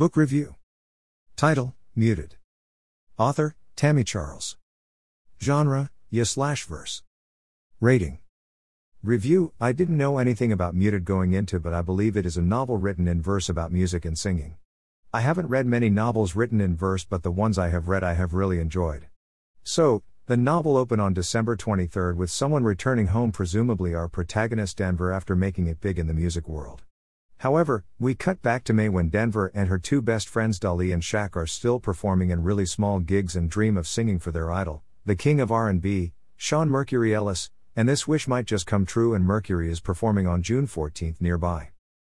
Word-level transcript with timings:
Book 0.00 0.16
Review 0.16 0.54
Title 1.36 1.74
Muted. 1.94 2.36
Author 3.18 3.54
Tami 3.76 4.02
Charles. 4.02 4.56
Genre 5.42 5.90
Ya 6.08 6.24
slash 6.24 6.64
verse. 6.64 7.02
Rating. 7.82 8.18
Review 9.02 9.52
I 9.60 9.72
didn't 9.72 9.98
know 9.98 10.16
anything 10.16 10.52
about 10.52 10.74
Muted 10.74 11.04
going 11.04 11.34
into, 11.34 11.60
but 11.60 11.74
I 11.74 11.82
believe 11.82 12.16
it 12.16 12.24
is 12.24 12.38
a 12.38 12.40
novel 12.40 12.78
written 12.78 13.06
in 13.06 13.20
verse 13.20 13.50
about 13.50 13.72
music 13.72 14.06
and 14.06 14.18
singing. 14.18 14.56
I 15.12 15.20
haven't 15.20 15.48
read 15.48 15.66
many 15.66 15.90
novels 15.90 16.34
written 16.34 16.62
in 16.62 16.78
verse, 16.78 17.04
but 17.04 17.22
the 17.22 17.30
ones 17.30 17.58
I 17.58 17.68
have 17.68 17.88
read 17.88 18.02
I 18.02 18.14
have 18.14 18.32
really 18.32 18.58
enjoyed. 18.58 19.08
So, 19.62 20.02
the 20.24 20.36
novel 20.38 20.78
opened 20.78 21.02
on 21.02 21.12
December 21.12 21.56
23 21.56 22.14
with 22.14 22.30
someone 22.30 22.64
returning 22.64 23.08
home, 23.08 23.32
presumably 23.32 23.94
our 23.94 24.08
protagonist 24.08 24.78
Denver, 24.78 25.12
after 25.12 25.36
making 25.36 25.66
it 25.66 25.82
big 25.82 25.98
in 25.98 26.06
the 26.06 26.14
music 26.14 26.48
world. 26.48 26.84
However, 27.40 27.84
we 27.98 28.14
cut 28.14 28.42
back 28.42 28.64
to 28.64 28.74
May 28.74 28.90
when 28.90 29.08
Denver 29.08 29.50
and 29.54 29.70
her 29.70 29.78
two 29.78 30.02
best 30.02 30.28
friends 30.28 30.60
Dali 30.60 30.92
and 30.92 31.02
Shaq 31.02 31.36
are 31.36 31.46
still 31.46 31.80
performing 31.80 32.28
in 32.28 32.42
really 32.42 32.66
small 32.66 33.00
gigs 33.00 33.34
and 33.34 33.48
dream 33.48 33.78
of 33.78 33.88
singing 33.88 34.18
for 34.18 34.30
their 34.30 34.52
idol, 34.52 34.82
the 35.06 35.16
king 35.16 35.40
of 35.40 35.50
R&B, 35.50 36.12
Sean 36.36 36.68
Mercury 36.68 37.14
Ellis, 37.14 37.50
and 37.74 37.88
this 37.88 38.06
wish 38.06 38.28
might 38.28 38.44
just 38.44 38.66
come 38.66 38.84
true 38.84 39.14
and 39.14 39.24
Mercury 39.24 39.70
is 39.70 39.80
performing 39.80 40.26
on 40.26 40.42
June 40.42 40.66
14 40.66 41.16
nearby. 41.18 41.70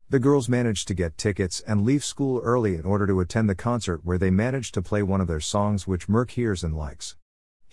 The 0.09 0.19
girls 0.19 0.49
manage 0.49 0.83
to 0.85 0.93
get 0.93 1.17
tickets 1.17 1.61
and 1.65 1.85
leave 1.85 2.03
school 2.03 2.41
early 2.43 2.75
in 2.75 2.83
order 2.83 3.07
to 3.07 3.21
attend 3.21 3.49
the 3.49 3.55
concert 3.55 4.01
where 4.03 4.17
they 4.17 4.29
manage 4.29 4.73
to 4.73 4.81
play 4.81 5.03
one 5.03 5.21
of 5.21 5.27
their 5.27 5.39
songs 5.39 5.87
which 5.87 6.09
Merc 6.09 6.31
hears 6.31 6.65
and 6.65 6.75
likes. 6.75 7.15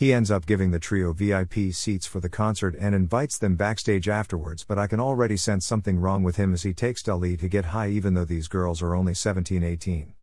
He 0.00 0.14
ends 0.14 0.30
up 0.30 0.46
giving 0.46 0.70
the 0.70 0.78
trio 0.78 1.12
VIP 1.12 1.74
seats 1.74 2.06
for 2.06 2.20
the 2.20 2.30
concert 2.30 2.74
and 2.80 2.94
invites 2.94 3.36
them 3.36 3.54
backstage 3.54 4.08
afterwards, 4.08 4.64
but 4.64 4.78
I 4.78 4.86
can 4.86 4.98
already 4.98 5.36
sense 5.36 5.66
something 5.66 6.00
wrong 6.00 6.22
with 6.22 6.36
him 6.36 6.54
as 6.54 6.62
he 6.62 6.72
takes 6.72 7.02
Dali 7.02 7.38
to 7.38 7.48
get 7.48 7.66
high 7.66 7.90
even 7.90 8.14
though 8.14 8.24
these 8.24 8.48
girls 8.48 8.80
are 8.80 8.94
only 8.94 9.12
17 9.12 9.62
18. 9.62 10.14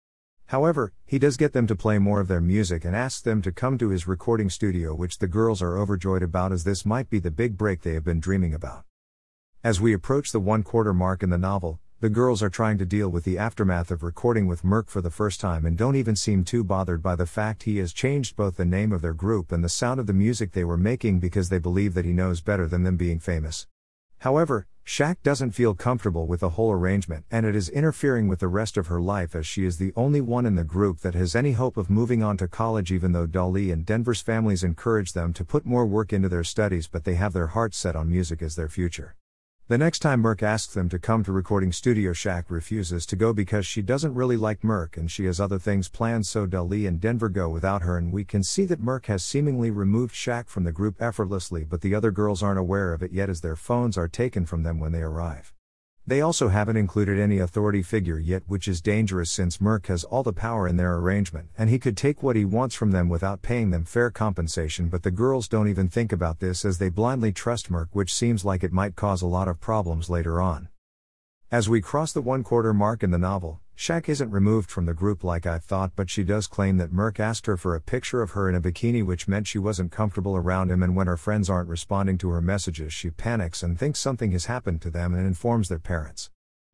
However, 0.48 0.94
he 1.06 1.20
does 1.20 1.38
get 1.38 1.54
them 1.54 1.68
to 1.68 1.76
play 1.76 2.00
more 2.00 2.20
of 2.20 2.28
their 2.28 2.42
music 2.42 2.86
and 2.86 2.96
asks 2.96 3.22
them 3.22 3.40
to 3.44 3.52
come 3.52 3.78
to 3.78 3.90
his 3.90 4.08
recording 4.08 4.50
studio, 4.50 4.96
which 4.96 5.20
the 5.20 5.28
girls 5.28 5.62
are 5.62 5.78
overjoyed 5.78 6.24
about 6.24 6.52
as 6.52 6.64
this 6.64 6.84
might 6.84 7.12
be 7.12 7.20
the 7.20 7.30
big 7.30 7.56
break 7.56 7.84
they 7.84 7.94
have 7.94 8.04
been 8.04 8.20
dreaming 8.20 8.56
about. 8.56 8.84
As 9.64 9.80
we 9.80 9.94
approach 9.94 10.32
the 10.32 10.40
one 10.40 10.64
quarter 10.64 10.92
mark 10.92 11.22
in 11.22 11.30
the 11.30 11.38
novel, 11.38 11.80
the 12.00 12.10
girls 12.10 12.44
are 12.44 12.50
trying 12.50 12.78
to 12.78 12.86
deal 12.86 13.10
with 13.10 13.24
the 13.24 13.40
aftermath 13.40 13.90
of 13.90 14.04
recording 14.04 14.46
with 14.46 14.64
Merc 14.64 14.88
for 14.88 15.02
the 15.02 15.10
first 15.10 15.40
time 15.40 15.66
and 15.66 15.76
don't 15.76 15.96
even 15.96 16.16
seem 16.16 16.44
too 16.44 16.64
bothered 16.64 17.02
by 17.02 17.16
the 17.16 17.26
fact 17.26 17.64
he 17.64 17.80
has 17.80 17.92
changed 17.92 18.36
both 18.36 18.56
the 18.56 18.66
name 18.66 18.92
of 18.92 19.02
their 19.02 19.16
group 19.16 19.52
and 19.52 19.64
the 19.64 19.70
sound 19.70 20.00
of 20.00 20.06
the 20.06 20.14
music 20.14 20.52
they 20.52 20.64
were 20.64 20.78
making 20.78 21.20
because 21.20 21.50
they 21.50 21.58
believe 21.58 21.96
that 21.96 22.06
he 22.06 22.14
knows 22.14 22.40
better 22.40 22.68
than 22.68 22.84
them 22.84 22.98
being 22.98 23.18
famous. 23.18 23.66
However, 24.20 24.68
Shaq 24.86 25.16
doesn't 25.24 25.54
feel 25.54 25.74
comfortable 25.74 26.28
with 26.28 26.42
the 26.42 26.52
whole 26.52 26.72
arrangement 26.72 27.26
and 27.32 27.48
it 27.48 27.56
is 27.56 27.68
interfering 27.68 28.28
with 28.28 28.42
the 28.42 28.48
rest 28.48 28.78
of 28.78 28.88
her 28.88 29.02
life 29.02 29.36
as 29.36 29.48
she 29.48 29.66
is 29.66 29.80
the 29.80 29.92
only 29.96 30.22
one 30.22 30.46
in 30.46 30.54
the 30.54 30.64
group 30.64 31.00
that 31.00 31.16
has 31.16 31.36
any 31.36 31.54
hope 31.54 31.78
of 31.78 31.90
moving 31.90 32.22
on 32.22 32.38
to 32.38 32.48
college 32.48 32.92
even 32.92 33.12
though 33.12 33.26
Dali 33.26 33.74
and 33.74 33.88
Denver's 33.88 34.22
families 34.22 34.64
encourage 34.64 35.14
them 35.14 35.34
to 35.34 35.44
put 35.44 35.66
more 35.66 35.88
work 35.88 36.14
into 36.14 36.30
their 36.30 36.44
studies 36.44 36.88
but 36.88 37.06
they 37.06 37.16
have 37.16 37.34
their 37.34 37.48
hearts 37.48 37.76
set 37.76 37.96
on 37.96 38.08
music 38.08 38.44
as 38.44 38.56
their 38.56 38.70
future. 38.70 39.17
The 39.70 39.78
next 39.78 40.00
time 40.00 40.22
Merc 40.22 40.44
asks 40.44 40.74
them 40.74 40.88
to 40.88 40.98
come 40.98 41.26
to 41.26 41.34
recording 41.34 41.74
studio 41.74 42.14
Shaq 42.14 42.46
refuses 42.48 43.06
to 43.08 43.18
go 43.18 43.34
because 43.34 43.68
she 43.68 43.82
doesn't 43.82 44.14
really 44.14 44.38
like 44.38 44.64
Merc 44.64 44.96
and 44.96 45.12
she 45.12 45.26
has 45.26 45.42
other 45.42 45.60
things 45.60 45.90
planned 45.90 46.26
so 46.26 46.48
Dali 46.48 46.88
and 46.88 47.02
Denver 47.02 47.28
go 47.28 47.50
without 47.50 47.82
her 47.82 47.98
and 47.98 48.14
we 48.14 48.24
can 48.24 48.44
see 48.44 48.64
that 48.64 48.80
Merc 48.80 49.08
has 49.08 49.26
seemingly 49.26 49.70
removed 49.70 50.16
Shaq 50.16 50.48
from 50.48 50.64
the 50.64 50.72
group 50.72 51.02
effortlessly 51.02 51.66
but 51.66 51.82
the 51.82 51.94
other 51.94 52.12
girls 52.12 52.42
aren't 52.42 52.60
aware 52.60 52.94
of 52.94 53.04
it 53.04 53.12
yet 53.12 53.30
as 53.30 53.42
their 53.42 53.58
phones 53.58 53.98
are 53.98 54.08
taken 54.08 54.46
from 54.46 54.64
them 54.64 54.80
when 54.80 54.94
they 54.94 55.02
arrive. 55.02 55.54
They 56.08 56.22
also 56.22 56.48
haven't 56.48 56.78
included 56.78 57.20
any 57.20 57.40
authority 57.40 57.84
figure 57.84 58.18
yet, 58.18 58.44
which 58.48 58.70
is 58.70 58.80
dangerous 58.80 59.30
since 59.30 59.60
Merc 59.60 59.88
has 59.88 60.06
all 60.06 60.24
the 60.24 60.32
power 60.32 60.66
in 60.66 60.78
their 60.78 60.96
arrangement, 60.96 61.50
and 61.58 61.70
he 61.70 61.80
could 61.80 61.98
take 61.98 62.24
what 62.24 62.38
he 62.38 62.46
wants 62.46 62.76
from 62.76 62.92
them 62.92 63.10
without 63.10 63.42
paying 63.42 63.72
them 63.72 63.84
fair 63.84 64.10
compensation. 64.10 64.88
But 64.88 65.04
the 65.04 65.12
girls 65.12 65.50
don't 65.50 65.68
even 65.68 65.90
think 65.90 66.14
about 66.14 66.40
this 66.40 66.64
as 66.64 66.78
they 66.78 66.88
blindly 66.88 67.34
trust 67.34 67.70
Merc, 67.70 67.90
which 67.92 68.14
seems 68.14 68.46
like 68.46 68.64
it 68.64 68.72
might 68.72 68.96
cause 68.96 69.22
a 69.22 69.28
lot 69.28 69.50
of 69.50 69.60
problems 69.60 70.10
later 70.10 70.42
on. 70.42 70.70
As 71.50 71.70
we 71.70 71.80
cross 71.80 72.12
the 72.12 72.22
one 72.22 72.44
quarter 72.44 72.74
mark 72.74 73.04
in 73.04 73.12
the 73.12 73.18
novel, 73.18 73.62
Shaq 73.78 74.10
isn't 74.10 74.32
removed 74.32 74.70
from 74.70 74.86
the 74.86 74.94
group 74.94 75.24
like 75.24 75.46
I 75.46 75.60
thought, 75.60 75.94
but 75.96 76.10
she 76.10 76.26
does 76.26 76.46
claim 76.46 76.76
that 76.76 76.92
Merc 76.92 77.22
asked 77.22 77.46
her 77.46 77.56
for 77.56 77.74
a 77.74 77.80
picture 77.80 78.22
of 78.22 78.32
her 78.32 78.50
in 78.50 78.56
a 78.56 78.60
bikini, 78.60 79.02
which 79.02 79.30
meant 79.30 79.48
she 79.48 79.58
wasn't 79.58 79.94
comfortable 79.94 80.36
around 80.36 80.70
him. 80.70 80.84
And 80.84 80.94
when 80.94 81.08
her 81.08 81.16
friends 81.16 81.50
aren't 81.50 81.70
responding 81.70 82.18
to 82.18 82.32
her 82.32 82.42
messages, 82.42 82.92
she 82.92 83.12
panics 83.12 83.64
and 83.64 83.80
thinks 83.80 83.98
something 83.98 84.34
has 84.34 84.48
happened 84.48 84.82
to 84.82 84.90
them 84.90 85.14
and 85.14 85.26
informs 85.26 85.70
their 85.70 85.80
parents. 85.80 86.32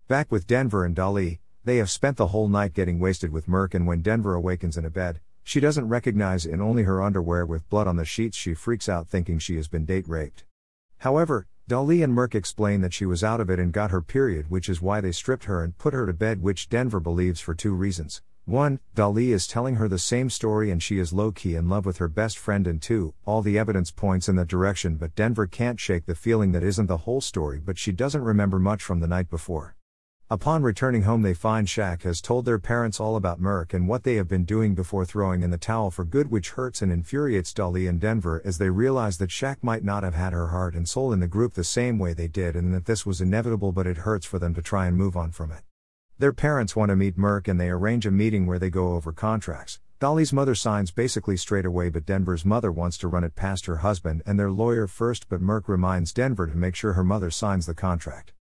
Back 0.08 0.32
with 0.32 0.48
Denver 0.48 0.84
and 0.86 0.96
Dali, 0.96 1.38
they 1.64 1.78
have 1.78 1.92
spent 1.92 2.18
the 2.18 2.28
whole 2.28 2.48
night 2.48 2.74
getting 2.74 3.00
wasted 3.00 3.32
with 3.32 3.48
Merc, 3.48 3.76
and 3.76 3.86
when 3.86 4.02
Denver 4.02 4.34
awakens 4.34 4.76
in 4.76 4.86
a 4.86 4.90
bed, 4.90 5.20
she 5.44 5.60
doesn't 5.60 5.88
recognize 5.88 6.48
in 6.48 6.62
only 6.62 6.82
her 6.82 7.00
underwear 7.00 7.46
with 7.46 7.70
blood 7.70 7.86
on 7.86 7.98
the 7.98 8.06
sheets. 8.06 8.36
She 8.36 8.56
freaks 8.56 8.90
out 8.90 9.08
thinking 9.08 9.38
she 9.38 9.56
has 9.58 9.68
been 9.68 9.86
date 9.86 10.08
raped. 10.08 10.46
However, 10.98 11.46
Dali 11.70 12.04
and 12.04 12.14
Merc 12.14 12.36
explain 12.36 12.82
that 12.82 12.94
she 12.94 13.06
was 13.06 13.24
out 13.24 13.40
of 13.40 13.50
it 13.50 13.58
and 13.58 13.72
got 13.72 13.90
her 13.90 14.02
period, 14.02 14.50
which 14.50 14.68
is 14.68 14.82
why 14.82 15.00
they 15.00 15.14
stripped 15.14 15.46
her 15.46 15.64
and 15.64 15.78
put 15.78 15.94
her 15.94 16.06
to 16.06 16.12
bed, 16.12 16.42
which 16.42 16.68
Denver 16.68 17.00
believes 17.00 17.40
for 17.40 17.56
two 17.56 17.74
reasons. 17.74 18.22
One, 18.44 18.82
Dali 18.94 19.30
is 19.30 19.48
telling 19.48 19.76
her 19.76 19.88
the 19.88 19.98
same 19.98 20.30
story 20.30 20.70
and 20.70 20.84
she 20.84 21.00
is 21.00 21.14
low 21.14 21.32
key 21.32 21.56
in 21.56 21.70
love 21.70 21.86
with 21.86 22.00
her 22.00 22.10
best 22.10 22.38
friend, 22.38 22.68
and 22.68 22.82
two, 22.82 23.14
all 23.26 23.42
the 23.42 23.58
evidence 23.58 23.92
points 23.92 24.28
in 24.28 24.36
that 24.36 24.50
direction, 24.50 24.98
but 24.98 25.16
Denver 25.16 25.48
can't 25.48 25.80
shake 25.80 26.06
the 26.06 26.16
feeling 26.16 26.52
that 26.52 26.64
isn't 26.64 26.88
the 26.88 26.98
whole 26.98 27.22
story, 27.22 27.62
but 27.64 27.78
she 27.78 27.94
doesn't 27.94 28.24
remember 28.24 28.60
much 28.60 28.84
from 28.84 29.00
the 29.00 29.08
night 29.08 29.30
before. 29.30 29.78
Upon 30.30 30.64
returning 30.64 31.04
home, 31.04 31.22
they 31.22 31.34
find 31.34 31.68
Shaq 31.68 32.04
has 32.04 32.22
told 32.22 32.46
their 32.46 32.58
parents 32.58 33.00
all 33.00 33.18
about 33.18 33.42
Merc 33.42 33.74
and 33.74 33.88
what 33.88 34.04
they 34.04 34.16
have 34.16 34.28
been 34.28 34.46
doing 34.46 34.74
before 34.74 35.06
throwing 35.06 35.44
in 35.44 35.52
the 35.52 35.58
towel 35.58 35.92
for 35.92 36.06
good, 36.06 36.32
which 36.32 36.52
hurts 36.52 36.82
and 36.82 36.92
infuriates 36.92 37.54
Dali 37.54 37.88
and 37.88 38.00
Denver 38.00 38.42
as 38.46 38.58
they 38.58 38.70
realize 38.70 39.18
that 39.18 39.30
Shaq 39.30 39.58
might 39.62 39.84
not 39.84 40.02
have 40.02 40.16
had 40.16 40.34
her 40.34 40.48
heart 40.48 40.76
and 40.76 40.88
soul 40.88 41.12
in 41.12 41.20
the 41.20 41.28
group 41.28 41.54
the 41.54 41.64
same 41.64 42.00
way 42.00 42.14
they 42.14 42.30
did 42.30 42.56
and 42.56 42.74
that 42.74 42.86
this 42.86 43.06
was 43.06 43.22
inevitable, 43.22 43.74
but 43.74 43.86
it 43.86 43.98
hurts 43.98 44.26
for 44.26 44.40
them 44.40 44.54
to 44.56 44.62
try 44.62 44.88
and 44.88 44.98
move 44.98 45.18
on 45.18 45.32
from 45.32 45.52
it. 45.52 45.62
Their 46.18 46.34
parents 46.34 46.76
want 46.76 46.90
to 46.90 46.96
meet 46.96 47.18
Merc 47.18 47.50
and 47.50 47.60
they 47.60 47.70
arrange 47.70 48.06
a 48.06 48.12
meeting 48.12 48.46
where 48.46 48.60
they 48.60 48.70
go 48.70 48.94
over 48.94 49.12
contracts. 49.12 49.82
Dali's 50.00 50.34
mother 50.34 50.56
signs 50.56 50.90
basically 50.90 51.38
straight 51.38 51.66
away, 51.66 51.90
but 51.90 52.06
Denver's 52.06 52.46
mother 52.46 52.72
wants 52.72 52.98
to 53.00 53.08
run 53.08 53.24
it 53.24 53.36
past 53.36 53.68
her 53.68 53.78
husband 53.78 54.24
and 54.26 54.40
their 54.40 54.52
lawyer 54.52 54.88
first, 54.88 55.28
but 55.30 55.42
Merc 55.42 55.68
reminds 55.68 56.14
Denver 56.14 56.48
to 56.48 56.58
make 56.58 56.76
sure 56.76 56.94
her 56.94 57.04
mother 57.04 57.30
signs 57.30 57.66
the 57.66 57.76
contract. 57.76 58.34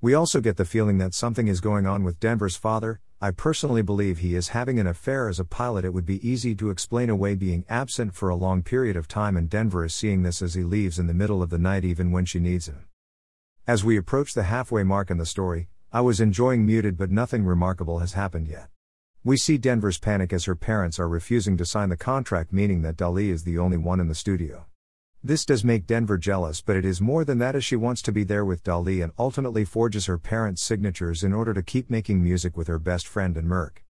We 0.00 0.14
also 0.14 0.40
get 0.40 0.56
the 0.56 0.64
feeling 0.64 0.98
that 0.98 1.12
something 1.12 1.48
is 1.48 1.60
going 1.60 1.84
on 1.84 2.04
with 2.04 2.20
Denver's 2.20 2.54
father. 2.54 3.00
I 3.20 3.32
personally 3.32 3.82
believe 3.82 4.18
he 4.18 4.36
is 4.36 4.50
having 4.50 4.78
an 4.78 4.86
affair 4.86 5.28
as 5.28 5.40
a 5.40 5.44
pilot. 5.44 5.84
It 5.84 5.92
would 5.92 6.06
be 6.06 6.24
easy 6.26 6.54
to 6.54 6.70
explain 6.70 7.10
away 7.10 7.34
being 7.34 7.64
absent 7.68 8.14
for 8.14 8.28
a 8.28 8.36
long 8.36 8.62
period 8.62 8.96
of 8.96 9.08
time, 9.08 9.36
and 9.36 9.50
Denver 9.50 9.84
is 9.84 9.92
seeing 9.92 10.22
this 10.22 10.40
as 10.40 10.54
he 10.54 10.62
leaves 10.62 11.00
in 11.00 11.08
the 11.08 11.14
middle 11.14 11.42
of 11.42 11.50
the 11.50 11.58
night, 11.58 11.84
even 11.84 12.12
when 12.12 12.24
she 12.26 12.38
needs 12.38 12.68
him. 12.68 12.84
As 13.66 13.82
we 13.82 13.96
approach 13.96 14.34
the 14.34 14.44
halfway 14.44 14.84
mark 14.84 15.10
in 15.10 15.18
the 15.18 15.26
story, 15.26 15.68
I 15.92 16.00
was 16.00 16.20
enjoying 16.20 16.64
muted, 16.64 16.96
but 16.96 17.10
nothing 17.10 17.44
remarkable 17.44 17.98
has 17.98 18.12
happened 18.12 18.46
yet. 18.46 18.68
We 19.24 19.36
see 19.36 19.58
Denver's 19.58 19.98
panic 19.98 20.32
as 20.32 20.44
her 20.44 20.54
parents 20.54 21.00
are 21.00 21.08
refusing 21.08 21.56
to 21.56 21.66
sign 21.66 21.88
the 21.88 21.96
contract, 21.96 22.52
meaning 22.52 22.82
that 22.82 22.96
Dali 22.96 23.30
is 23.30 23.42
the 23.42 23.58
only 23.58 23.76
one 23.76 23.98
in 23.98 24.06
the 24.06 24.14
studio. 24.14 24.66
This 25.24 25.44
does 25.44 25.64
make 25.64 25.84
Denver 25.84 26.16
jealous, 26.16 26.60
but 26.60 26.76
it 26.76 26.84
is 26.84 27.00
more 27.00 27.24
than 27.24 27.38
that 27.38 27.56
as 27.56 27.64
she 27.64 27.74
wants 27.74 28.02
to 28.02 28.12
be 28.12 28.22
there 28.22 28.44
with 28.44 28.62
Dali 28.62 29.02
and 29.02 29.12
ultimately 29.18 29.64
forges 29.64 30.06
her 30.06 30.16
parents' 30.16 30.62
signatures 30.62 31.24
in 31.24 31.32
order 31.32 31.52
to 31.52 31.62
keep 31.62 31.90
making 31.90 32.22
music 32.22 32.56
with 32.56 32.68
her 32.68 32.78
best 32.78 33.08
friend 33.08 33.36
and 33.36 33.48
Merc. 33.48 33.84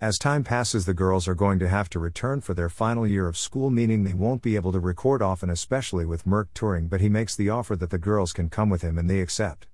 As 0.00 0.18
time 0.18 0.42
passes, 0.42 0.84
the 0.84 0.92
girls 0.92 1.28
are 1.28 1.36
going 1.36 1.60
to 1.60 1.68
have 1.68 1.88
to 1.90 2.00
return 2.00 2.40
for 2.40 2.52
their 2.52 2.68
final 2.68 3.06
year 3.06 3.28
of 3.28 3.38
school, 3.38 3.70
meaning 3.70 4.02
they 4.02 4.12
won't 4.12 4.42
be 4.42 4.56
able 4.56 4.72
to 4.72 4.80
record 4.80 5.22
often, 5.22 5.50
especially 5.50 6.04
with 6.04 6.26
Merc 6.26 6.52
touring. 6.52 6.88
But 6.88 7.00
he 7.00 7.08
makes 7.08 7.36
the 7.36 7.48
offer 7.48 7.76
that 7.76 7.90
the 7.90 7.98
girls 7.98 8.32
can 8.32 8.48
come 8.48 8.68
with 8.68 8.82
him 8.82 8.98
and 8.98 9.08
they 9.08 9.20
accept. 9.20 9.68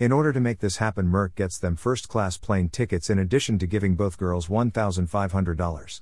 In 0.00 0.10
order 0.10 0.32
to 0.32 0.40
make 0.40 0.58
this 0.58 0.78
happen, 0.78 1.06
Merc 1.06 1.36
gets 1.36 1.56
them 1.56 1.76
first 1.76 2.08
class 2.08 2.36
plane 2.36 2.68
tickets 2.68 3.08
in 3.08 3.20
addition 3.20 3.60
to 3.60 3.66
giving 3.68 3.94
both 3.94 4.18
girls 4.18 4.48
$1,500. 4.48 6.00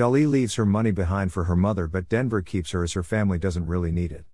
Dali 0.00 0.26
leaves 0.26 0.54
her 0.54 0.64
money 0.64 0.92
behind 0.92 1.30
for 1.30 1.44
her 1.44 1.54
mother, 1.54 1.86
but 1.86 2.08
Denver 2.08 2.40
keeps 2.40 2.70
her 2.70 2.82
as 2.82 2.94
her 2.94 3.02
family 3.02 3.38
doesn't 3.38 3.66
really 3.66 3.92
need 3.92 4.12
it. 4.12 4.24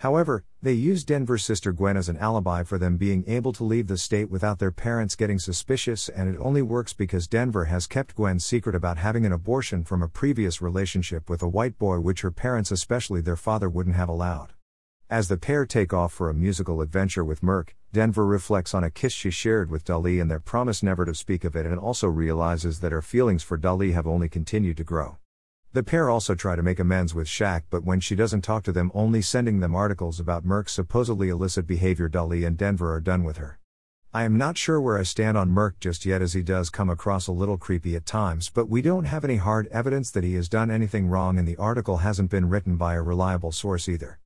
However, 0.00 0.44
they 0.60 0.74
use 0.74 1.04
Denver's 1.04 1.42
sister 1.42 1.72
Gwen 1.72 1.96
as 1.96 2.10
an 2.10 2.18
alibi 2.18 2.64
for 2.64 2.76
them 2.76 2.98
being 2.98 3.24
able 3.26 3.54
to 3.54 3.64
leave 3.64 3.86
the 3.86 3.96
state 3.96 4.28
without 4.28 4.58
their 4.58 4.70
parents 4.70 5.16
getting 5.16 5.38
suspicious, 5.38 6.10
and 6.10 6.28
it 6.28 6.38
only 6.38 6.60
works 6.60 6.92
because 6.92 7.26
Denver 7.26 7.64
has 7.64 7.86
kept 7.86 8.14
Gwen's 8.14 8.44
secret 8.44 8.74
about 8.74 8.98
having 8.98 9.24
an 9.24 9.32
abortion 9.32 9.84
from 9.84 10.02
a 10.02 10.08
previous 10.08 10.60
relationship 10.60 11.30
with 11.30 11.40
a 11.40 11.48
white 11.48 11.78
boy, 11.78 11.98
which 11.98 12.20
her 12.20 12.30
parents, 12.30 12.70
especially 12.70 13.22
their 13.22 13.36
father, 13.36 13.70
wouldn't 13.70 13.96
have 13.96 14.10
allowed. 14.10 14.52
As 15.08 15.28
the 15.28 15.36
pair 15.36 15.64
take 15.64 15.92
off 15.92 16.12
for 16.12 16.28
a 16.28 16.34
musical 16.34 16.80
adventure 16.80 17.24
with 17.24 17.40
Merc, 17.40 17.76
Denver 17.92 18.26
reflects 18.26 18.74
on 18.74 18.82
a 18.82 18.90
kiss 18.90 19.12
she 19.12 19.30
shared 19.30 19.70
with 19.70 19.84
Dali 19.84 20.20
and 20.20 20.28
their 20.28 20.40
promise 20.40 20.82
never 20.82 21.04
to 21.04 21.14
speak 21.14 21.44
of 21.44 21.54
it 21.54 21.64
and 21.64 21.78
also 21.78 22.08
realizes 22.08 22.80
that 22.80 22.90
her 22.90 23.02
feelings 23.02 23.44
for 23.44 23.56
Dali 23.56 23.94
have 23.94 24.08
only 24.08 24.28
continued 24.28 24.76
to 24.78 24.82
grow. 24.82 25.18
The 25.72 25.84
pair 25.84 26.10
also 26.10 26.34
try 26.34 26.56
to 26.56 26.62
make 26.62 26.80
amends 26.80 27.14
with 27.14 27.28
Shaq, 27.28 27.62
but 27.70 27.84
when 27.84 28.00
she 28.00 28.16
doesn't 28.16 28.40
talk 28.40 28.64
to 28.64 28.72
them, 28.72 28.90
only 28.94 29.22
sending 29.22 29.60
them 29.60 29.76
articles 29.76 30.18
about 30.18 30.44
Merc's 30.44 30.72
supposedly 30.72 31.28
illicit 31.28 31.68
behavior, 31.68 32.08
Dali 32.08 32.44
and 32.44 32.58
Denver 32.58 32.92
are 32.92 33.00
done 33.00 33.22
with 33.22 33.36
her. 33.36 33.60
I 34.12 34.24
am 34.24 34.36
not 34.36 34.58
sure 34.58 34.80
where 34.80 34.98
I 34.98 35.04
stand 35.04 35.38
on 35.38 35.50
Merc 35.50 35.78
just 35.78 36.04
yet 36.04 36.20
as 36.20 36.32
he 36.32 36.42
does 36.42 36.68
come 36.68 36.90
across 36.90 37.28
a 37.28 37.32
little 37.32 37.58
creepy 37.58 37.94
at 37.94 38.06
times, 38.06 38.50
but 38.52 38.68
we 38.68 38.82
don't 38.82 39.04
have 39.04 39.24
any 39.24 39.36
hard 39.36 39.68
evidence 39.68 40.10
that 40.10 40.24
he 40.24 40.34
has 40.34 40.48
done 40.48 40.68
anything 40.68 41.06
wrong 41.06 41.38
and 41.38 41.46
the 41.46 41.56
article 41.58 41.98
hasn't 41.98 42.32
been 42.32 42.48
written 42.48 42.76
by 42.76 42.94
a 42.94 43.02
reliable 43.02 43.52
source 43.52 43.88
either. 43.88 44.18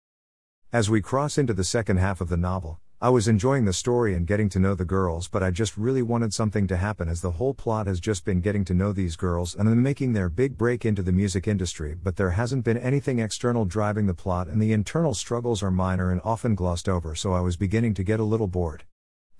As 0.72 0.88
we 0.88 1.02
cross 1.02 1.36
into 1.36 1.52
the 1.52 1.64
second 1.64 1.96
half 1.96 2.20
of 2.20 2.28
the 2.28 2.36
novel, 2.36 2.78
I 3.00 3.08
was 3.08 3.26
enjoying 3.26 3.64
the 3.64 3.72
story 3.72 4.14
and 4.14 4.24
getting 4.24 4.48
to 4.50 4.60
know 4.60 4.76
the 4.76 4.84
girls, 4.84 5.26
but 5.26 5.42
I 5.42 5.50
just 5.50 5.76
really 5.76 6.00
wanted 6.00 6.32
something 6.32 6.68
to 6.68 6.76
happen 6.76 7.08
as 7.08 7.22
the 7.22 7.32
whole 7.32 7.54
plot 7.54 7.88
has 7.88 7.98
just 7.98 8.24
been 8.24 8.40
getting 8.40 8.64
to 8.66 8.74
know 8.74 8.92
these 8.92 9.16
girls 9.16 9.56
and 9.56 9.66
them 9.66 9.82
making 9.82 10.12
their 10.12 10.28
big 10.28 10.56
break 10.56 10.84
into 10.84 11.02
the 11.02 11.10
music 11.10 11.48
industry, 11.48 11.96
but 12.00 12.14
there 12.14 12.30
hasn't 12.30 12.64
been 12.64 12.76
anything 12.76 13.18
external 13.18 13.64
driving 13.64 14.06
the 14.06 14.14
plot 14.14 14.46
and 14.46 14.62
the 14.62 14.72
internal 14.72 15.12
struggles 15.12 15.60
are 15.60 15.72
minor 15.72 16.12
and 16.12 16.20
often 16.22 16.54
glossed 16.54 16.88
over, 16.88 17.16
so 17.16 17.32
I 17.32 17.40
was 17.40 17.56
beginning 17.56 17.94
to 17.94 18.04
get 18.04 18.20
a 18.20 18.24
little 18.24 18.46
bored. 18.46 18.84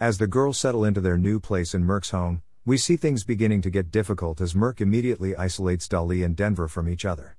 As 0.00 0.18
the 0.18 0.26
girls 0.26 0.58
settle 0.58 0.84
into 0.84 1.00
their 1.00 1.16
new 1.16 1.38
place 1.38 1.74
in 1.74 1.84
Merc's 1.84 2.10
home, 2.10 2.42
we 2.66 2.76
see 2.76 2.96
things 2.96 3.22
beginning 3.22 3.62
to 3.62 3.70
get 3.70 3.92
difficult 3.92 4.40
as 4.40 4.56
Merc 4.56 4.80
immediately 4.80 5.36
isolates 5.36 5.86
Dali 5.86 6.24
and 6.24 6.34
Denver 6.34 6.66
from 6.66 6.88
each 6.88 7.04
other. 7.04 7.36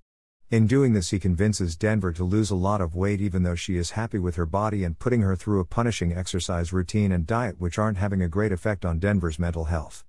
In 0.51 0.67
doing 0.67 0.91
this, 0.91 1.11
he 1.11 1.17
convinces 1.17 1.77
Denver 1.77 2.11
to 2.11 2.25
lose 2.25 2.51
a 2.51 2.55
lot 2.55 2.81
of 2.81 2.93
weight 2.93 3.21
even 3.21 3.43
though 3.43 3.55
she 3.55 3.77
is 3.77 3.91
happy 3.91 4.19
with 4.19 4.35
her 4.35 4.45
body 4.45 4.83
and 4.83 4.99
putting 4.99 5.21
her 5.21 5.37
through 5.37 5.61
a 5.61 5.65
punishing 5.65 6.11
exercise 6.11 6.73
routine 6.73 7.13
and 7.13 7.25
diet 7.25 7.55
which 7.57 7.79
aren't 7.79 7.99
having 7.99 8.21
a 8.21 8.27
great 8.27 8.51
effect 8.51 8.83
on 8.83 8.99
Denver's 8.99 9.39
mental 9.39 9.63
health. 9.65 10.03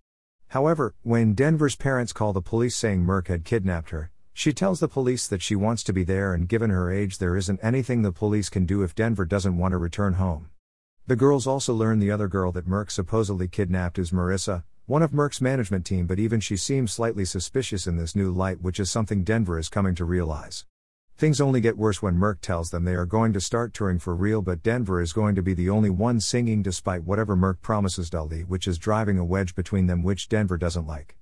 However, 0.48 0.96
when 1.02 1.34
Denver's 1.34 1.76
parents 1.76 2.12
call 2.12 2.32
the 2.32 2.42
police 2.42 2.74
saying 2.74 3.04
Merc 3.04 3.28
had 3.28 3.44
kidnapped 3.44 3.90
her, 3.90 4.10
she 4.32 4.52
tells 4.52 4.80
the 4.80 4.88
police 4.88 5.28
that 5.28 5.42
she 5.42 5.54
wants 5.54 5.84
to 5.84 5.92
be 5.92 6.02
there 6.02 6.34
and 6.34 6.48
given 6.48 6.70
her 6.70 6.90
age, 6.90 7.18
there 7.18 7.36
isn't 7.36 7.60
anything 7.62 8.02
the 8.02 8.10
police 8.10 8.48
can 8.48 8.66
do 8.66 8.82
if 8.82 8.96
Denver 8.96 9.24
doesn't 9.24 9.56
want 9.56 9.70
to 9.70 9.78
return 9.78 10.14
home. 10.14 10.50
The 11.08 11.16
girls 11.16 11.48
also 11.48 11.74
learn 11.74 11.98
the 11.98 12.12
other 12.12 12.28
girl 12.28 12.52
that 12.52 12.68
Merc 12.68 12.88
supposedly 12.88 13.48
kidnapped 13.48 13.98
is 13.98 14.12
Marissa, 14.12 14.62
one 14.86 15.02
of 15.02 15.12
Merc's 15.12 15.40
management 15.40 15.84
team, 15.84 16.06
but 16.06 16.20
even 16.20 16.38
she 16.38 16.56
seems 16.56 16.92
slightly 16.92 17.24
suspicious 17.24 17.88
in 17.88 17.96
this 17.96 18.14
new 18.14 18.30
light, 18.30 18.62
which 18.62 18.78
is 18.78 18.88
something 18.88 19.24
Denver 19.24 19.58
is 19.58 19.68
coming 19.68 19.96
to 19.96 20.04
realize. 20.04 20.64
Things 21.16 21.40
only 21.40 21.60
get 21.60 21.76
worse 21.76 22.02
when 22.02 22.14
Merc 22.14 22.40
tells 22.40 22.70
them 22.70 22.84
they 22.84 22.94
are 22.94 23.04
going 23.04 23.32
to 23.32 23.40
start 23.40 23.74
touring 23.74 23.98
for 23.98 24.14
real, 24.14 24.42
but 24.42 24.62
Denver 24.62 25.00
is 25.00 25.12
going 25.12 25.34
to 25.34 25.42
be 25.42 25.54
the 25.54 25.68
only 25.68 25.90
one 25.90 26.20
singing 26.20 26.62
despite 26.62 27.02
whatever 27.02 27.34
Merc 27.34 27.60
promises 27.62 28.08
Dali, 28.08 28.46
which 28.46 28.68
is 28.68 28.78
driving 28.78 29.18
a 29.18 29.24
wedge 29.24 29.56
between 29.56 29.88
them, 29.88 30.04
which 30.04 30.28
Denver 30.28 30.56
doesn't 30.56 30.86
like. 30.86 31.16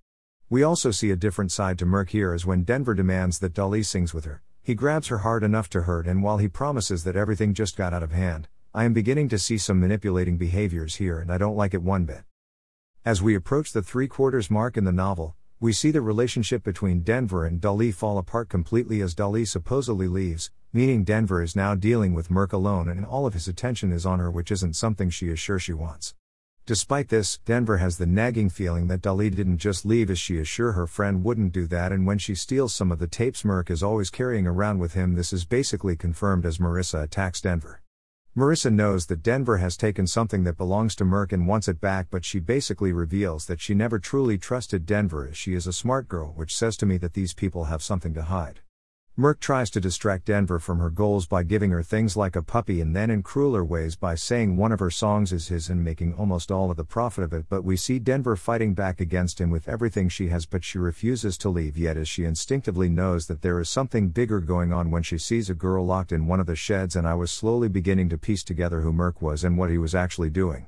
We 0.51 0.63
also 0.63 0.91
see 0.91 1.11
a 1.11 1.17
different 1.17 1.53
side 1.53 1.79
to 1.79 1.87
Merc 1.87 2.11
here 2.11 2.35
as 2.35 2.45
when 2.45 2.65
Denver 2.65 2.93
demands 2.95 3.39
that 3.39 3.55
Dali 3.55 3.83
sings 3.87 4.13
with 4.13 4.27
her, 4.27 4.43
he 4.63 4.75
grabs 4.75 5.09
her 5.09 5.19
hard 5.19 5.43
enough 5.43 5.71
to 5.71 5.83
hurt, 5.83 6.07
and 6.07 6.23
while 6.23 6.37
he 6.37 6.49
promises 6.49 7.05
that 7.05 7.17
everything 7.17 7.55
just 7.55 7.79
got 7.79 7.95
out 7.95 8.03
of 8.03 8.13
hand, 8.13 8.47
I 8.73 8.85
am 8.85 8.93
beginning 8.93 9.29
to 9.31 9.39
see 9.39 9.59
some 9.59 9.81
manipulating 9.81 10.37
behaviors 10.37 10.95
here, 10.95 11.19
and 11.19 11.33
I 11.33 11.39
don't 11.39 11.57
like 11.57 11.75
it 11.75 11.83
one 11.83 12.05
bit. 12.05 12.23
As 13.05 13.21
we 13.21 13.35
approach 13.35 13.73
the 13.73 13.83
three 13.83 14.07
quarters 14.07 14.49
mark 14.49 14.77
in 14.77 14.85
the 14.85 14.93
novel, 14.93 15.35
we 15.59 15.73
see 15.73 15.91
the 15.91 16.01
relationship 16.01 16.63
between 16.63 17.03
Denver 17.03 17.45
and 17.45 17.61
Dali 17.61 17.93
fall 17.93 18.17
apart 18.17 18.49
completely 18.49 19.01
as 19.01 19.13
Dali 19.13 19.45
supposedly 19.45 20.07
leaves, 20.07 20.53
meaning 20.73 21.03
Denver 21.03 21.43
is 21.43 21.57
now 21.57 21.75
dealing 21.75 22.15
with 22.15 22.31
Merc 22.31 22.53
alone 22.53 22.89
and 22.89 23.05
all 23.05 23.27
of 23.27 23.35
his 23.35 23.49
attention 23.49 23.91
is 23.91 24.07
on 24.07 24.21
her, 24.21 24.31
which 24.31 24.53
isn't 24.53 24.77
something 24.77 25.11
she 25.11 25.31
is 25.31 25.41
sure 25.41 25.59
she 25.59 25.73
wants. 25.73 26.15
Despite 26.65 27.09
this, 27.09 27.39
Denver 27.39 27.79
has 27.79 27.99
the 27.99 28.07
nagging 28.07 28.51
feeling 28.51 28.87
that 28.87 29.03
Dali 29.03 29.35
didn't 29.35 29.59
just 29.59 29.85
leave 29.85 30.11
as 30.11 30.21
she 30.21 30.37
is 30.37 30.47
sure 30.47 30.73
her 30.73 30.87
friend 30.87 31.25
wouldn't 31.25 31.53
do 31.53 31.67
that, 31.67 31.91
and 31.91 32.07
when 32.07 32.19
she 32.19 32.37
steals 32.37 32.73
some 32.73 32.93
of 32.93 33.01
the 33.01 33.09
tapes 33.09 33.45
Merc 33.45 33.69
is 33.69 33.83
always 33.83 34.11
carrying 34.11 34.47
around 34.47 34.79
with 34.79 34.95
him, 34.95 35.17
this 35.17 35.33
is 35.33 35.45
basically 35.45 35.97
confirmed 35.97 36.47
as 36.47 36.59
Marissa 36.59 37.03
attacks 37.03 37.41
Denver. 37.41 37.83
Marissa 38.37 38.73
knows 38.73 39.07
that 39.07 39.25
Denver 39.25 39.57
has 39.57 39.77
taken 39.77 40.07
something 40.07 40.45
that 40.45 40.57
belongs 40.57 40.95
to 40.95 41.05
Merc 41.05 41.33
and 41.33 41.49
wants 41.49 41.67
it 41.67 41.81
back, 41.81 42.07
but 42.13 42.25
she 42.25 42.39
basically 42.39 42.93
reveals 42.93 43.47
that 43.47 43.61
she 43.61 43.75
never 43.75 43.99
truly 43.99 44.39
trusted 44.39 44.87
Denver 44.87 45.27
as 45.29 45.37
she 45.37 45.55
is 45.55 45.67
a 45.67 45.73
smart 45.73 46.07
girl, 46.07 46.33
which 46.37 46.57
says 46.57 46.77
to 46.77 46.87
me 46.87 46.97
that 46.99 47.15
these 47.15 47.35
people 47.35 47.65
have 47.65 47.83
something 47.83 48.15
to 48.15 48.23
hide. 48.23 48.61
Merc 49.21 49.39
tries 49.39 49.69
to 49.69 49.83
distract 49.83 50.25
Denver 50.25 50.59
from 50.59 50.79
her 50.79 50.89
goals 50.89 51.27
by 51.27 51.43
giving 51.43 51.71
her 51.73 51.83
things 51.83 52.17
like 52.17 52.37
a 52.37 52.43
puppy 52.43 52.81
and 52.81 52.97
then 52.97 53.11
in 53.11 53.23
crueler 53.23 53.63
ways 53.63 53.95
by 53.95 54.15
saying 54.15 54.57
one 54.57 54.73
of 54.73 54.81
her 54.81 54.91
songs 54.91 55.31
is 55.31 55.49
his 55.49 55.69
and 55.69 55.85
making 55.85 56.15
almost 56.15 56.51
all 56.51 56.71
of 56.71 56.79
the 56.79 56.85
profit 56.85 57.25
of 57.25 57.35
it. 57.35 57.45
But 57.51 57.63
we 57.63 57.77
see 57.77 57.99
Denver 57.99 58.35
fighting 58.35 58.73
back 58.73 58.99
against 58.99 59.39
him 59.39 59.51
with 59.51 59.69
everything 59.69 60.09
she 60.09 60.29
has, 60.29 60.47
but 60.47 60.65
she 60.65 60.79
refuses 60.79 61.37
to 61.37 61.51
leave 61.51 61.77
yet 61.77 61.99
as 61.99 62.09
she 62.09 62.25
instinctively 62.25 62.89
knows 62.89 63.27
that 63.27 63.43
there 63.43 63.61
is 63.61 63.69
something 63.69 64.09
bigger 64.09 64.41
going 64.41 64.73
on 64.73 64.91
when 64.91 65.03
she 65.03 65.19
sees 65.19 65.51
a 65.51 65.55
girl 65.55 65.85
locked 65.85 66.13
in 66.13 66.27
one 66.27 66.41
of 66.41 66.47
the 66.47 66.57
sheds. 66.57 66.97
And 66.97 67.07
I 67.07 67.13
was 67.13 67.31
slowly 67.31 67.69
beginning 67.69 68.09
to 68.09 68.17
piece 68.17 68.43
together 68.43 68.81
who 68.81 68.91
Merc 68.91 69.21
was 69.21 69.45
and 69.45 69.59
what 69.59 69.69
he 69.69 69.77
was 69.77 69.95
actually 69.95 70.31
doing. 70.31 70.67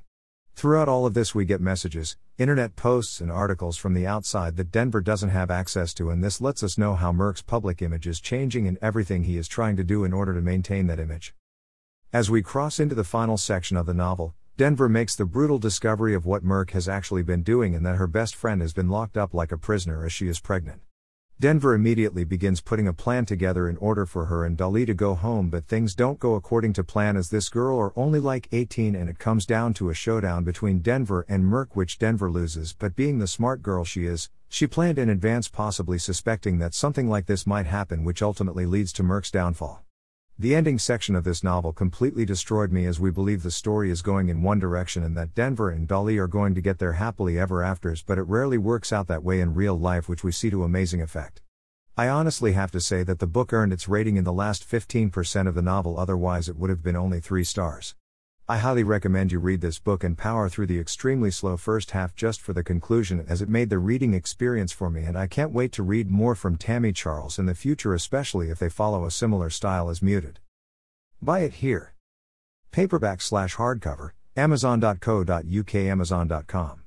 Throughout 0.54 0.88
all 0.88 1.06
of 1.06 1.14
this, 1.14 1.34
we 1.34 1.44
get 1.44 1.60
messages, 1.60 2.16
internet 2.38 2.76
posts, 2.76 3.20
and 3.20 3.31
articles 3.31 3.76
from 3.76 3.94
the 3.94 4.06
outside 4.06 4.56
that 4.56 4.70
Denver 4.70 5.00
doesn't 5.00 5.31
have 5.31 5.50
access 5.50 5.93
to, 5.94 6.10
and 6.10 6.22
this 6.22 6.40
lets 6.40 6.62
us 6.62 6.78
know 6.78 6.94
how 6.94 7.12
Merc's 7.12 7.43
public 7.43 7.82
image 7.82 8.06
is 8.06 8.20
changing 8.20 8.69
and 8.69 8.78
everything 8.81 9.25
he 9.25 9.37
is 9.37 9.49
trying 9.49 9.76
to 9.76 9.84
do 9.84 10.04
in 10.04 10.12
order 10.12 10.34
to 10.34 10.40
maintain 10.40 10.87
that 10.87 11.00
image. 11.00 11.34
As 12.12 12.31
we 12.31 12.43
cross 12.43 12.78
into 12.78 12.94
the 12.94 13.04
final 13.04 13.37
section 13.37 13.76
of 13.76 13.87
the 13.87 13.94
novel, 13.94 14.34
Denver 14.58 14.88
makes 14.88 15.16
the 15.16 15.25
brutal 15.25 15.58
discovery 15.58 16.14
of 16.14 16.26
what 16.26 16.44
Merc 16.44 16.72
has 16.72 16.88
actually 16.88 17.22
been 17.22 17.43
doing 17.43 17.75
and 17.75 17.84
that 17.87 17.96
her 17.96 18.06
best 18.06 18.37
friend 18.37 18.60
has 18.60 18.75
been 18.75 18.90
locked 18.90 19.16
up 19.16 19.32
like 19.32 19.50
a 19.50 19.58
prisoner 19.58 20.04
as 20.04 20.12
she 20.12 20.28
is 20.28 20.38
pregnant. 20.38 20.82
Denver 21.42 21.74
immediately 21.74 22.22
begins 22.22 22.60
putting 22.60 22.86
a 22.86 22.92
plan 22.92 23.26
together 23.26 23.68
in 23.68 23.76
order 23.78 24.06
for 24.06 24.26
her 24.26 24.44
and 24.44 24.56
Dali 24.56 24.86
to 24.86 24.94
go 24.94 25.16
home, 25.16 25.50
but 25.50 25.66
things 25.66 25.92
don't 25.92 26.20
go 26.20 26.36
according 26.36 26.72
to 26.74 26.84
plan 26.84 27.16
as 27.16 27.30
this 27.30 27.48
girl 27.48 27.80
are 27.80 27.92
only 27.96 28.20
like 28.20 28.46
18 28.52 28.94
and 28.94 29.10
it 29.10 29.18
comes 29.18 29.44
down 29.44 29.74
to 29.74 29.90
a 29.90 29.94
showdown 29.94 30.44
between 30.44 30.78
Denver 30.78 31.26
and 31.28 31.44
Merc, 31.44 31.74
which 31.74 31.98
Denver 31.98 32.30
loses. 32.30 32.74
But 32.74 32.94
being 32.94 33.18
the 33.18 33.26
smart 33.26 33.60
girl 33.60 33.82
she 33.82 34.06
is, 34.06 34.30
she 34.48 34.68
planned 34.68 35.00
in 35.00 35.10
advance, 35.10 35.48
possibly 35.48 35.98
suspecting 35.98 36.60
that 36.60 36.74
something 36.74 37.08
like 37.08 37.26
this 37.26 37.44
might 37.44 37.66
happen, 37.66 38.04
which 38.04 38.22
ultimately 38.22 38.64
leads 38.64 38.92
to 38.92 39.02
Merc's 39.02 39.32
downfall. 39.32 39.82
The 40.38 40.55
ending 40.55 40.79
section 40.79 41.14
of 41.14 41.25
this 41.25 41.44
novel 41.44 41.73
completely 41.73 42.25
destroyed 42.25 42.73
me 42.73 42.87
as 42.87 42.99
we 42.99 43.11
believe 43.11 43.43
the 43.43 43.50
story 43.50 43.90
is 43.90 44.02
going 44.02 44.29
in 44.29 44.43
one 44.43 44.58
direction 44.58 45.05
and 45.05 45.17
that 45.17 45.34
Denver 45.34 45.70
and 45.70 45.87
Dali 45.87 46.19
are 46.19 46.26
going 46.26 46.55
to 46.55 46.61
get 46.61 46.79
their 46.79 46.94
happily 46.94 47.38
ever 47.38 47.62
afters, 47.62 48.02
but 48.02 48.19
it 48.19 48.23
rarely 48.23 48.58
works 48.58 48.93
out 48.93 49.06
that 49.08 49.23
way 49.23 49.40
in 49.40 49.55
real 49.55 49.79
life, 49.79 50.08
which 50.08 50.25
we 50.25 50.32
see 50.32 50.50
to 50.50 50.64
amazing 50.64 51.02
effect. 51.02 51.43
I 51.96 52.08
honestly 52.08 52.52
have 52.52 52.70
to 52.73 52.81
say 52.81 53.02
that 53.02 53.19
the 53.19 53.26
book 53.26 53.52
earned 53.52 53.73
its 53.73 53.88
rating 53.88 54.17
in 54.17 54.25
the 54.25 54.32
last 54.32 54.69
15% 54.69 55.46
of 55.46 55.55
the 55.55 55.62
novel, 55.62 56.00
otherwise, 56.00 56.49
it 56.49 56.56
would 56.56 56.70
have 56.70 56.82
been 56.82 56.96
only 56.96 57.20
3 57.20 57.44
stars. 57.44 57.94
I 58.52 58.58
highly 58.58 58.84
recommend 58.84 59.32
you 59.32 59.38
read 59.38 59.62
this 59.62 59.78
book 59.78 60.04
and 60.04 60.19
power 60.19 60.46
through 60.46 60.66
the 60.66 60.78
extremely 60.78 61.31
slow 61.31 61.56
first 61.56 61.93
half 61.93 62.14
just 62.14 62.38
for 62.38 62.52
the 62.52 62.62
conclusion, 62.62 63.25
as 63.26 63.40
it 63.40 63.49
made 63.49 63.70
the 63.70 63.78
reading 63.78 64.12
experience 64.12 64.72
for 64.72 64.90
me, 64.90 65.04
and 65.04 65.16
I 65.16 65.26
can't 65.26 65.52
wait 65.52 65.72
to 65.72 65.82
read 65.82 66.10
more 66.10 66.34
from 66.34 66.58
Tami 66.58 66.94
Charles 66.94 67.38
in 67.38 67.47
the 67.47 67.54
future, 67.54 67.94
especially 67.94 68.50
if 68.50 68.59
they 68.59 68.68
follow 68.68 69.06
a 69.06 69.11
similar 69.11 69.49
style 69.49 69.88
as 69.88 70.02
Muted. 70.02 70.38
Buy 71.23 71.38
it 71.38 71.54
here. 71.64 71.94
Paperback 72.73 73.23
slash 73.23 73.56
hardcover, 73.56 74.11
Amazon.co.uk, 74.37 75.75
Amazon.com. 75.75 76.82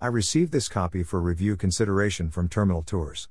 I 0.00 0.06
received 0.06 0.52
this 0.52 0.70
copy 0.70 1.02
for 1.02 1.20
review 1.20 1.56
consideration 1.56 2.30
from 2.30 2.48
Terminal 2.48 2.80
Tours. 2.82 3.26